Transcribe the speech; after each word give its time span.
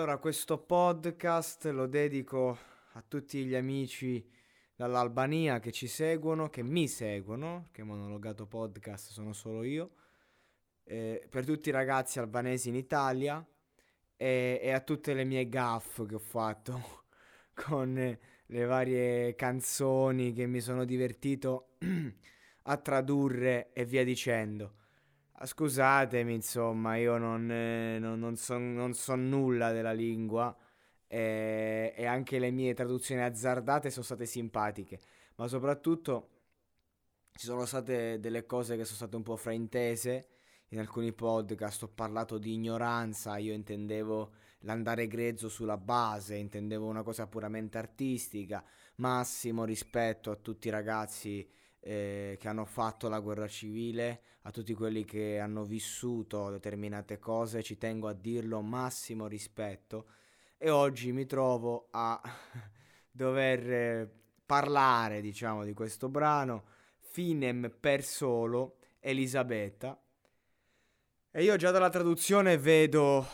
Allora, 0.00 0.16
questo 0.16 0.56
podcast 0.56 1.66
lo 1.66 1.86
dedico 1.86 2.56
a 2.92 3.04
tutti 3.06 3.44
gli 3.44 3.54
amici 3.54 4.26
dall'Albania 4.74 5.60
che 5.60 5.72
ci 5.72 5.88
seguono, 5.88 6.48
che 6.48 6.62
mi 6.62 6.88
seguono, 6.88 7.68
che 7.70 7.82
Monologato 7.82 8.46
Podcast 8.46 9.10
sono 9.10 9.34
solo 9.34 9.62
io, 9.62 9.90
eh, 10.84 11.26
per 11.28 11.44
tutti 11.44 11.68
i 11.68 11.72
ragazzi 11.72 12.18
albanesi 12.18 12.70
in 12.70 12.76
Italia 12.76 13.46
e, 14.16 14.58
e 14.62 14.70
a 14.70 14.80
tutte 14.80 15.12
le 15.12 15.24
mie 15.24 15.50
gaff 15.50 16.06
che 16.06 16.14
ho 16.14 16.18
fatto 16.18 17.02
con 17.52 17.92
le 18.46 18.64
varie 18.64 19.34
canzoni 19.34 20.32
che 20.32 20.46
mi 20.46 20.60
sono 20.60 20.86
divertito 20.86 21.76
a 22.62 22.76
tradurre 22.78 23.70
e 23.74 23.84
via 23.84 24.02
dicendo. 24.02 24.79
Ah, 25.42 25.46
scusatemi, 25.46 26.34
insomma, 26.34 26.96
io 26.96 27.16
non, 27.16 27.50
eh, 27.50 27.98
non, 27.98 28.18
non, 28.18 28.36
so, 28.36 28.58
non 28.58 28.92
so 28.92 29.14
nulla 29.14 29.72
della 29.72 29.92
lingua 29.92 30.54
e, 31.06 31.94
e 31.96 32.04
anche 32.04 32.38
le 32.38 32.50
mie 32.50 32.74
traduzioni 32.74 33.22
azzardate 33.22 33.88
sono 33.90 34.04
state 34.04 34.26
simpatiche, 34.26 35.00
ma 35.36 35.48
soprattutto 35.48 36.28
ci 37.32 37.46
sono 37.46 37.64
state 37.64 38.20
delle 38.20 38.44
cose 38.44 38.76
che 38.76 38.84
sono 38.84 38.96
state 38.96 39.16
un 39.16 39.22
po' 39.22 39.36
fraintese. 39.36 40.26
In 40.68 40.78
alcuni 40.78 41.12
podcast 41.14 41.84
ho 41.84 41.88
parlato 41.88 42.36
di 42.36 42.52
ignoranza, 42.52 43.38
io 43.38 43.54
intendevo 43.54 44.32
l'andare 44.60 45.06
grezzo 45.08 45.48
sulla 45.48 45.78
base, 45.78 46.36
intendevo 46.36 46.86
una 46.86 47.02
cosa 47.02 47.26
puramente 47.26 47.78
artistica. 47.78 48.62
Massimo 48.96 49.64
rispetto 49.64 50.30
a 50.30 50.36
tutti 50.36 50.68
i 50.68 50.70
ragazzi 50.70 51.48
eh, 51.80 52.36
che 52.38 52.48
hanno 52.48 52.64
fatto 52.64 53.08
la 53.08 53.20
guerra 53.20 53.48
civile, 53.48 54.22
a 54.42 54.50
tutti 54.50 54.74
quelli 54.74 55.04
che 55.04 55.38
hanno 55.38 55.64
vissuto 55.64 56.50
determinate 56.50 57.18
cose, 57.18 57.62
ci 57.62 57.78
tengo 57.78 58.08
a 58.08 58.12
dirlo, 58.12 58.60
massimo 58.60 59.26
rispetto 59.26 60.06
e 60.62 60.68
oggi 60.68 61.10
mi 61.10 61.24
trovo 61.24 61.88
a 61.90 62.20
dover 63.10 63.72
eh, 63.72 64.10
parlare, 64.44 65.22
diciamo, 65.22 65.64
di 65.64 65.72
questo 65.72 66.10
brano 66.10 66.64
Finem 66.98 67.74
per 67.80 68.04
solo 68.04 68.76
Elisabetta. 69.00 69.98
E 71.30 71.42
io 71.42 71.56
già 71.56 71.70
dalla 71.70 71.88
traduzione 71.88 72.58
vedo 72.58 73.26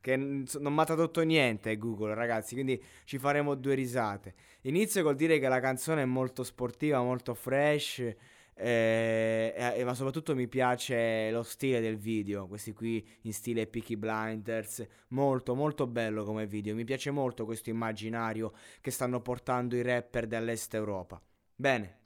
che 0.00 0.16
non 0.16 0.46
mi 0.74 0.80
ha 0.80 0.84
tradotto 0.84 1.20
niente 1.22 1.76
Google, 1.76 2.14
ragazzi, 2.14 2.54
quindi 2.54 2.82
ci 3.04 3.18
faremo 3.18 3.54
due 3.54 3.74
risate. 3.74 4.34
Inizio 4.62 5.02
col 5.02 5.16
dire 5.16 5.38
che 5.38 5.48
la 5.48 5.60
canzone 5.60 6.02
è 6.02 6.06
molto 6.06 6.42
sportiva, 6.44 7.02
molto 7.02 7.34
fresh 7.34 8.14
eh, 8.60 9.54
eh, 9.56 9.84
ma 9.84 9.94
soprattutto 9.94 10.34
mi 10.34 10.48
piace 10.48 11.30
lo 11.30 11.44
stile 11.44 11.80
del 11.80 11.96
video, 11.96 12.48
questi 12.48 12.72
qui 12.72 13.06
in 13.22 13.32
stile 13.32 13.68
Peaky 13.68 13.94
Blinders, 13.94 14.84
molto 15.08 15.54
molto 15.54 15.86
bello 15.86 16.24
come 16.24 16.44
video, 16.48 16.74
mi 16.74 16.82
piace 16.82 17.12
molto 17.12 17.44
questo 17.44 17.70
immaginario 17.70 18.52
che 18.80 18.90
stanno 18.90 19.20
portando 19.22 19.76
i 19.76 19.82
rapper 19.82 20.26
dell'est 20.26 20.74
Europa. 20.74 21.22
Bene, 21.54 22.00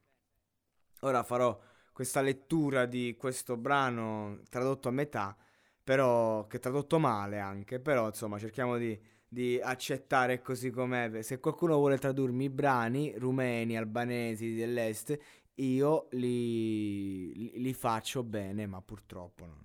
ora 1.01 1.23
farò 1.23 1.59
questa 1.91 2.21
lettura 2.21 2.85
di 2.85 3.17
questo 3.19 3.57
brano 3.57 4.43
tradotto 4.51 4.89
a 4.89 4.93
metà, 4.93 5.35
però 5.83 6.47
che 6.47 6.59
tradotto 6.59 6.99
male 6.99 7.39
anche, 7.39 7.81
però 7.81 8.07
insomma 8.07 8.39
cerchiamo 8.39 8.77
di, 8.77 8.99
di 9.27 9.61
accettare 9.61 10.41
così 10.41 10.71
com'è. 10.71 11.23
Se 11.23 11.41
qualcuno 11.41 11.77
vuole 11.77 11.99
tradurmi 11.99 12.45
i 12.45 12.51
brani 12.51 13.15
rumeni, 13.17 13.77
albanesi 13.77 14.55
dell'est, 14.55 15.19
io 15.55 16.09
li, 16.13 17.35
li, 17.35 17.53
li 17.61 17.75
faccio 17.75 18.23
bene, 18.23 18.67
ma 18.67 18.81
purtroppo 18.81 19.45
non, 19.45 19.61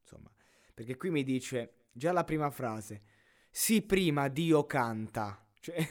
insomma, 0.00 0.30
perché 0.72 0.96
qui 0.96 1.10
mi 1.10 1.24
dice 1.24 1.86
già 1.92 2.12
la 2.12 2.24
prima 2.24 2.50
frase, 2.50 3.02
sì 3.50 3.82
prima 3.82 4.28
Dio 4.28 4.64
canta, 4.66 5.46
cioè, 5.60 5.86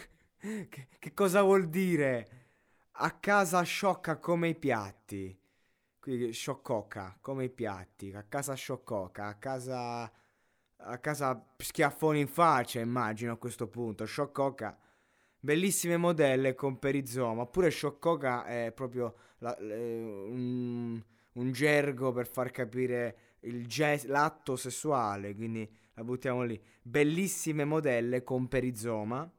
che, 0.69 0.87
che 0.97 1.13
cosa 1.13 1.41
vuol 1.41 1.69
dire? 1.69 2.43
A 2.97 3.11
casa 3.19 3.61
sciocca 3.61 4.19
come 4.19 4.49
i 4.49 4.55
piatti, 4.55 5.37
qui 6.05 6.31
scioccoca 6.31 7.17
come 7.19 7.45
i 7.45 7.49
piatti, 7.49 8.11
a 8.13 8.21
casa 8.21 8.53
scioccoca, 8.53 9.25
a 9.25 9.33
casa, 9.35 10.11
a 10.77 10.97
casa 10.99 11.53
schiaffoni 11.57 12.19
in 12.19 12.27
faccia 12.27 12.79
immagino 12.79 13.31
a 13.31 13.37
questo 13.37 13.67
punto, 13.67 14.05
scioccoca 14.05 14.77
bellissime 15.39 15.97
modelle 15.97 16.53
con 16.53 16.77
perizoma. 16.77 17.41
Oppure 17.41 17.71
Shokoga 17.71 18.45
è 18.45 18.71
proprio 18.71 19.15
la, 19.39 19.55
le, 19.59 19.75
un, 19.75 21.01
un, 21.33 21.51
gergo 21.51 22.11
per 22.11 22.27
far 22.27 22.51
capire 22.51 23.37
gest, 23.39 24.05
l'atto 24.05 24.55
sessuale. 24.55 25.33
Quindi 25.33 25.67
la 25.93 26.03
buttiamo 26.03 26.43
lì. 26.43 26.61
Bellissime 26.81 27.65
modelle 27.65 28.23
con 28.23 28.47
perizoma. 28.47 29.31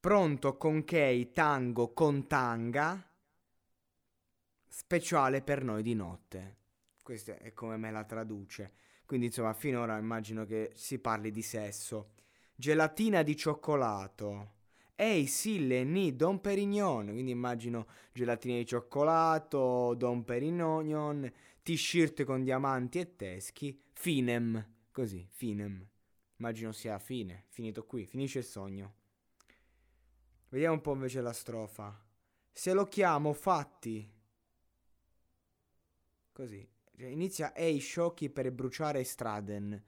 Pronto 0.00 0.56
con 0.56 0.84
Kei 0.84 1.30
tango 1.30 1.92
con 1.92 2.26
tanga. 2.26 3.05
Speciale 4.78 5.40
per 5.40 5.64
noi 5.64 5.82
di 5.82 5.94
notte. 5.94 6.58
Questo 7.00 7.34
è 7.38 7.54
come 7.54 7.78
me 7.78 7.90
la 7.90 8.04
traduce. 8.04 8.74
Quindi 9.06 9.26
insomma, 9.26 9.54
finora 9.54 9.96
immagino 9.96 10.44
che 10.44 10.70
si 10.74 10.98
parli 10.98 11.30
di 11.30 11.40
sesso. 11.40 12.12
Gelatina 12.54 13.22
di 13.22 13.34
cioccolato 13.34 14.52
Ehi, 14.94 15.26
Sille, 15.26 15.82
ni, 15.82 16.14
Don 16.14 16.42
Perignon. 16.42 17.06
Quindi 17.06 17.30
immagino 17.30 17.86
gelatine 18.12 18.58
di 18.58 18.66
cioccolato, 18.66 19.94
Don 19.94 20.24
Perignon, 20.24 21.32
t-shirt 21.62 22.24
con 22.24 22.44
diamanti 22.44 22.98
e 22.98 23.16
teschi, 23.16 23.80
Finem. 23.94 24.62
Così, 24.90 25.26
Finem. 25.30 25.88
Immagino 26.36 26.72
sia 26.72 26.98
fine, 26.98 27.46
finito 27.48 27.86
qui, 27.86 28.04
finisce 28.04 28.40
il 28.40 28.44
sogno. 28.44 28.94
Vediamo 30.50 30.74
un 30.74 30.82
po' 30.82 30.92
invece 30.92 31.22
la 31.22 31.32
strofa. 31.32 31.98
Se 32.52 32.74
lo 32.74 32.84
chiamo 32.84 33.32
fatti. 33.32 34.12
Così. 36.36 36.68
Cioè, 36.96 37.06
inizia 37.08 37.54
Ehi, 37.54 37.78
sciocchi 37.78 38.28
per 38.30 38.50
bruciare 38.52 39.02
Straden. 39.04 39.82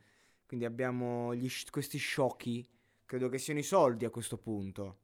Quindi 0.46 0.64
abbiamo 0.64 1.32
sh- 1.46 1.70
questi 1.70 1.98
sciocchi 1.98 2.66
Credo 3.04 3.28
che 3.28 3.38
siano 3.38 3.60
i 3.60 3.62
soldi 3.62 4.04
a 4.04 4.10
questo 4.10 4.36
punto. 4.38 4.98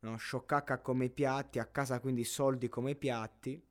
No, 0.00 0.16
scioccaca 0.16 0.80
come 0.80 1.04
i 1.04 1.10
piatti, 1.10 1.60
a 1.60 1.66
casa 1.66 2.00
quindi 2.00 2.24
soldi 2.24 2.68
come 2.68 2.90
i 2.90 2.96
piatti. 2.96 3.64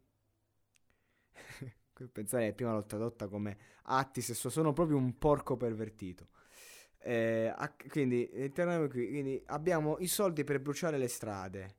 Pensare 2.12 2.54
prima 2.54 2.74
l'ho 2.74 2.86
tradotta 2.86 3.28
come 3.28 3.58
atti 3.84 4.22
sessuali, 4.22 4.56
sono 4.56 4.74
proprio 4.74 4.98
un 4.98 5.18
porco 5.18 5.58
pervertito. 5.58 6.30
Eh, 7.00 7.54
quindi, 7.90 8.30
qui, 8.90 9.08
quindi 9.10 9.42
abbiamo 9.48 9.98
i 10.00 10.08
soldi 10.08 10.44
per 10.44 10.60
bruciare 10.60 10.98
le 10.98 11.08
strade. 11.08 11.76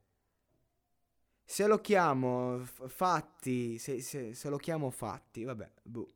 Se 1.51 1.65
lo 1.65 1.81
chiamo 1.81 2.63
fatti, 2.63 3.79
se, 3.79 4.01
se, 4.01 4.35
se 4.35 4.49
lo 4.49 4.57
chiamo 4.57 4.91
fatti, 4.91 5.43
vabbè, 5.43 5.71
boh. 5.81 6.07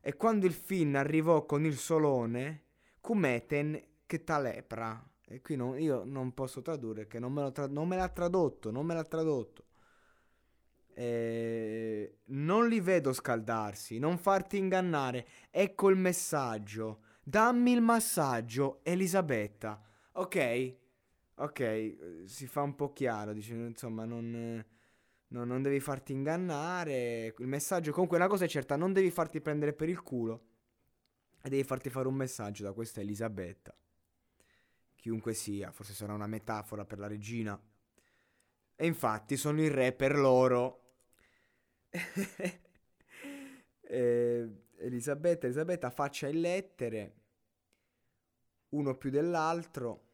E 0.00 0.16
quando 0.16 0.46
il 0.46 0.52
Finn 0.52 0.96
arrivò 0.96 1.46
con 1.46 1.64
il 1.64 1.76
solone, 1.78 2.64
Kumeten 3.00 3.80
che 4.04 4.24
ta 4.24 4.40
lepra. 4.40 5.00
E 5.28 5.40
qui 5.42 5.54
non, 5.54 5.78
io 5.78 6.02
non 6.02 6.34
posso 6.34 6.60
tradurre 6.60 7.06
che 7.06 7.20
non 7.20 7.32
me, 7.34 7.52
tra- 7.52 7.68
non 7.68 7.86
me 7.86 7.94
l'ha 7.94 8.08
tradotto, 8.08 8.72
non 8.72 8.84
me 8.84 8.94
l'ha 8.94 9.04
tradotto. 9.04 9.64
Eh, 10.92 12.16
non 12.24 12.66
li 12.66 12.80
vedo 12.80 13.12
scaldarsi, 13.12 14.00
non 14.00 14.18
farti 14.18 14.56
ingannare. 14.56 15.28
Ecco 15.52 15.88
il 15.88 15.96
messaggio. 15.96 17.02
Dammi 17.22 17.70
il 17.70 17.80
massaggio, 17.80 18.80
Elisabetta. 18.82 19.80
Ok, 20.14 20.76
ok, 21.38 22.24
si 22.26 22.46
fa 22.46 22.62
un 22.62 22.74
po' 22.74 22.92
chiaro. 22.92 23.32
Dice, 23.32 23.54
insomma, 23.54 24.04
non, 24.04 24.64
non, 25.28 25.48
non 25.48 25.62
devi 25.62 25.80
farti 25.80 26.12
ingannare. 26.12 27.34
Il 27.38 27.46
messaggio, 27.46 27.92
comunque, 27.92 28.16
una 28.16 28.28
cosa 28.28 28.44
è 28.44 28.48
certa: 28.48 28.76
non 28.76 28.92
devi 28.92 29.10
farti 29.10 29.40
prendere 29.40 29.72
per 29.72 29.88
il 29.88 30.02
culo. 30.02 30.46
E 31.42 31.48
devi 31.48 31.64
farti 31.64 31.90
fare 31.90 32.08
un 32.08 32.14
messaggio 32.14 32.64
da 32.64 32.72
questa 32.72 33.00
Elisabetta 33.00 33.74
chiunque 34.98 35.32
sia, 35.32 35.70
forse 35.70 35.94
sarà 35.94 36.12
una 36.12 36.26
metafora 36.26 36.84
per 36.84 36.98
la 36.98 37.06
regina. 37.06 37.58
E 38.76 38.86
infatti 38.86 39.36
sono 39.36 39.62
il 39.62 39.70
re 39.70 39.92
per 39.92 40.18
loro. 40.18 40.82
eh, 43.80 44.48
Elisabetta, 44.76 45.46
Elisabetta 45.46 45.90
faccia 45.90 46.28
in 46.28 46.40
lettere. 46.40 47.14
uno 48.70 48.96
più 48.96 49.08
dell'altro. 49.10 50.07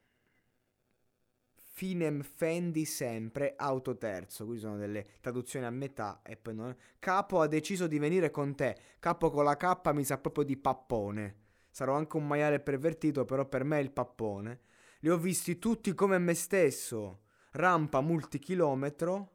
Finem 1.76 2.22
Fendi 2.22 2.84
sempre, 2.84 3.54
auto 3.56 3.98
terzo. 3.98 4.46
Qui 4.46 4.58
sono 4.58 4.76
delle 4.76 5.04
traduzioni 5.20 5.66
a 5.66 5.70
metà. 5.70 6.20
E 6.22 6.36
poi 6.36 6.54
non... 6.54 6.76
Capo 7.00 7.40
ha 7.40 7.48
deciso 7.48 7.88
di 7.88 7.98
venire 7.98 8.30
con 8.30 8.54
te. 8.54 8.76
Capo 9.00 9.28
con 9.28 9.42
la 9.42 9.56
K 9.56 9.90
mi 9.92 10.04
sa 10.04 10.18
proprio 10.18 10.44
di 10.44 10.56
pappone. 10.56 11.42
Sarò 11.70 11.96
anche 11.96 12.16
un 12.16 12.28
maiale 12.28 12.60
pervertito, 12.60 13.24
però 13.24 13.44
per 13.46 13.64
me 13.64 13.78
è 13.78 13.82
il 13.82 13.90
pappone. 13.90 14.60
Li 15.00 15.08
ho 15.10 15.16
visti 15.18 15.58
tutti 15.58 15.94
come 15.94 16.16
me 16.18 16.34
stesso. 16.34 17.22
Rampa 17.50 18.00
multichilometro. 18.00 19.32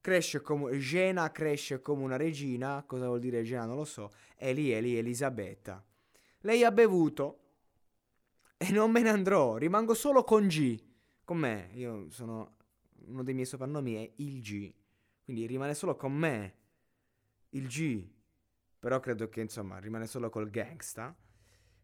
Cresce 0.00 0.40
come. 0.40 0.74
Jena 0.78 1.30
cresce 1.30 1.82
come 1.82 2.02
una 2.02 2.16
regina. 2.16 2.82
Cosa 2.86 3.08
vuol 3.08 3.20
dire 3.20 3.42
Jena? 3.42 3.66
Non 3.66 3.76
lo 3.76 3.84
so. 3.84 4.10
E 4.36 4.54
lì 4.54 4.70
è 4.70 4.80
lì 4.80 4.96
Elisabetta. 4.96 5.84
Lei 6.38 6.64
ha 6.64 6.72
bevuto. 6.72 7.40
E 8.56 8.70
non 8.70 8.90
me 8.90 9.02
ne 9.02 9.10
andrò. 9.10 9.58
Rimango 9.58 9.92
solo 9.92 10.24
con 10.24 10.48
G. 10.48 10.86
Con 11.28 11.36
me. 11.36 11.68
Io 11.74 12.08
sono. 12.08 12.56
Uno 13.08 13.22
dei 13.22 13.34
miei 13.34 13.44
soprannomi 13.44 13.96
è 13.96 14.12
il 14.16 14.40
G. 14.40 14.72
Quindi 15.24 15.44
rimane 15.44 15.74
solo 15.74 15.94
con 15.94 16.10
me. 16.10 16.54
Il 17.50 17.68
G. 17.68 18.02
Però 18.78 18.98
credo 18.98 19.28
che 19.28 19.42
insomma 19.42 19.76
rimane 19.76 20.06
solo 20.06 20.30
col 20.30 20.48
gangsta. 20.48 21.14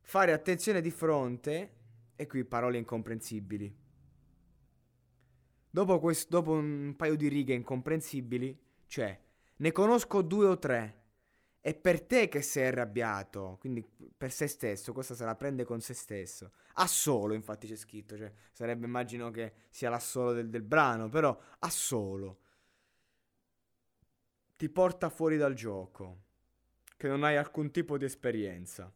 Fare 0.00 0.32
attenzione 0.32 0.80
di 0.80 0.90
fronte. 0.90 1.74
E 2.16 2.26
qui 2.26 2.42
parole 2.46 2.78
incomprensibili. 2.78 3.76
Dopo, 5.68 5.98
quest- 6.00 6.30
dopo 6.30 6.52
un 6.52 6.94
paio 6.96 7.14
di 7.14 7.28
righe 7.28 7.52
incomprensibili, 7.52 8.58
cioè, 8.86 9.20
ne 9.56 9.72
conosco 9.72 10.22
due 10.22 10.46
o 10.46 10.58
tre. 10.58 11.03
È 11.64 11.74
per 11.74 12.02
te 12.02 12.28
che 12.28 12.42
sei 12.42 12.66
arrabbiato, 12.66 13.56
quindi 13.58 13.82
per 14.14 14.30
se 14.30 14.48
stesso, 14.48 14.92
questa 14.92 15.14
se 15.14 15.24
la 15.24 15.34
prende 15.34 15.64
con 15.64 15.80
se 15.80 15.94
stesso. 15.94 16.52
Assolo, 16.74 17.32
infatti 17.32 17.66
c'è 17.66 17.74
scritto, 17.74 18.18
cioè, 18.18 18.30
sarebbe 18.52 18.84
immagino 18.84 19.30
che 19.30 19.54
sia 19.70 19.88
l'assolo 19.88 20.34
del, 20.34 20.50
del 20.50 20.60
brano, 20.60 21.08
però 21.08 21.34
assolo. 21.60 22.40
Ti 24.58 24.68
porta 24.68 25.08
fuori 25.08 25.38
dal 25.38 25.54
gioco, 25.54 26.24
che 26.98 27.08
non 27.08 27.24
hai 27.24 27.38
alcun 27.38 27.70
tipo 27.70 27.96
di 27.96 28.04
esperienza. 28.04 28.92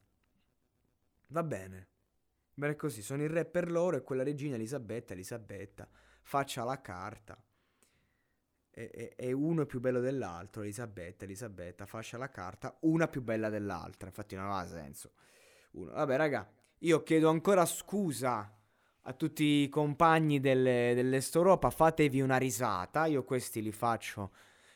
Va 1.28 1.42
bene. 1.42 1.88
Bene 2.52 2.76
così, 2.76 3.00
sono 3.00 3.22
il 3.22 3.30
re 3.30 3.46
per 3.46 3.70
loro 3.70 3.96
e 3.96 4.02
quella 4.02 4.22
regina 4.22 4.56
Elisabetta, 4.56 5.14
Elisabetta, 5.14 5.88
faccia 6.20 6.64
la 6.64 6.78
carta. 6.82 7.42
E, 8.78 9.14
e, 9.16 9.32
uno 9.32 9.62
è 9.62 9.66
più 9.66 9.80
bello 9.80 9.98
dell'altro, 9.98 10.62
Elisabetta, 10.62 11.24
Elisabetta, 11.24 11.84
faccia 11.84 12.16
la 12.16 12.30
carta, 12.30 12.76
una 12.82 13.08
più 13.08 13.22
bella 13.22 13.48
dell'altra, 13.48 14.06
infatti 14.06 14.36
non 14.36 14.44
aveva 14.44 14.68
senso. 14.68 15.10
Uno. 15.72 15.90
Vabbè 15.90 16.16
raga, 16.16 16.48
io 16.78 17.02
chiedo 17.02 17.28
ancora 17.28 17.66
scusa 17.66 18.56
a 19.02 19.12
tutti 19.14 19.62
i 19.62 19.68
compagni 19.68 20.38
delle, 20.38 20.92
dell'Est 20.94 21.34
Europa, 21.34 21.70
fatevi 21.70 22.20
una 22.20 22.36
risata, 22.36 23.06
io 23.06 23.24
questi 23.24 23.62
li 23.62 23.72
faccio 23.72 24.30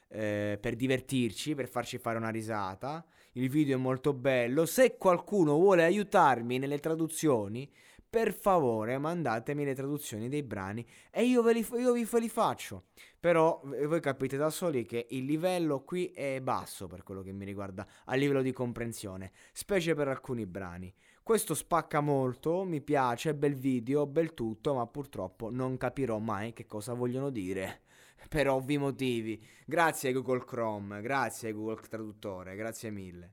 eh, 0.08 0.58
per 0.60 0.74
divertirci, 0.74 1.54
per 1.54 1.68
farci 1.68 1.98
fare 1.98 2.18
una 2.18 2.30
risata. 2.30 3.06
Il 3.34 3.48
video 3.48 3.76
è 3.76 3.80
molto 3.80 4.12
bello. 4.12 4.66
Se 4.66 4.96
qualcuno 4.96 5.54
vuole 5.54 5.84
aiutarmi 5.84 6.58
nelle 6.58 6.80
traduzioni, 6.80 7.70
per 8.12 8.34
favore 8.34 8.98
mandatemi 8.98 9.64
le 9.64 9.74
traduzioni 9.74 10.28
dei 10.28 10.42
brani 10.42 10.86
e 11.10 11.24
io 11.24 11.40
ve 11.40 11.54
li, 11.54 11.66
io 11.78 11.94
ve 11.94 12.20
li 12.20 12.28
faccio. 12.28 12.88
Però 13.18 13.62
voi 13.64 14.00
capite 14.00 14.36
da 14.36 14.50
soli 14.50 14.84
che 14.84 15.06
il 15.12 15.24
livello 15.24 15.82
qui 15.82 16.08
è 16.08 16.38
basso 16.42 16.88
per 16.88 17.04
quello 17.04 17.22
che 17.22 17.32
mi 17.32 17.46
riguarda 17.46 17.86
a 18.04 18.14
livello 18.14 18.42
di 18.42 18.52
comprensione, 18.52 19.32
specie 19.54 19.94
per 19.94 20.08
alcuni 20.08 20.44
brani. 20.44 20.92
Questo 21.22 21.54
spacca 21.54 22.00
molto, 22.00 22.64
mi 22.64 22.82
piace, 22.82 23.34
bel 23.34 23.54
video, 23.54 24.06
bel 24.06 24.34
tutto, 24.34 24.74
ma 24.74 24.86
purtroppo 24.86 25.50
non 25.50 25.78
capirò 25.78 26.18
mai 26.18 26.52
che 26.52 26.66
cosa 26.66 26.92
vogliono 26.92 27.30
dire 27.30 27.80
per 28.28 28.46
ovvi 28.46 28.76
motivi. 28.76 29.42
Grazie 29.64 30.12
Google 30.12 30.44
Chrome, 30.44 31.00
grazie 31.00 31.52
Google 31.52 31.88
Traduttore, 31.88 32.56
grazie 32.56 32.90
mille. 32.90 33.32